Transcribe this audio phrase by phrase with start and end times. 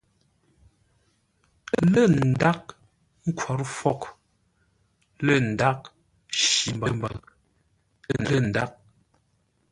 [1.91, 2.67] Lə̂ ndâghʼ
[3.27, 4.03] ńkhwǒr fwôghʼ,
[5.25, 5.79] lə̂ ndâghʼ
[6.37, 7.15] shitə́ mbəʉ,
[8.27, 8.73] lə̂ ndâghʼ.